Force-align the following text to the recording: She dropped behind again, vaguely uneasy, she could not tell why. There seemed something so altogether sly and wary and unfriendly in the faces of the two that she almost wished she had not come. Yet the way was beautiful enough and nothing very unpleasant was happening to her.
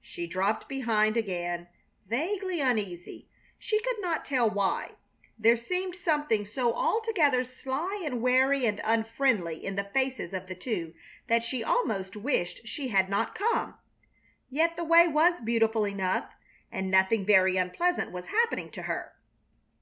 She 0.00 0.26
dropped 0.26 0.66
behind 0.66 1.18
again, 1.18 1.68
vaguely 2.06 2.58
uneasy, 2.58 3.28
she 3.58 3.82
could 3.82 4.00
not 4.00 4.24
tell 4.24 4.48
why. 4.48 4.92
There 5.38 5.58
seemed 5.58 5.94
something 5.94 6.46
so 6.46 6.72
altogether 6.72 7.44
sly 7.44 8.00
and 8.02 8.22
wary 8.22 8.64
and 8.64 8.80
unfriendly 8.82 9.62
in 9.62 9.76
the 9.76 9.84
faces 9.84 10.32
of 10.32 10.46
the 10.46 10.54
two 10.54 10.94
that 11.26 11.42
she 11.42 11.62
almost 11.62 12.16
wished 12.16 12.66
she 12.66 12.88
had 12.88 13.10
not 13.10 13.34
come. 13.34 13.74
Yet 14.48 14.74
the 14.76 14.84
way 14.84 15.06
was 15.06 15.38
beautiful 15.42 15.86
enough 15.86 16.32
and 16.72 16.90
nothing 16.90 17.26
very 17.26 17.58
unpleasant 17.58 18.10
was 18.10 18.24
happening 18.24 18.70
to 18.70 18.84
her. 18.84 19.16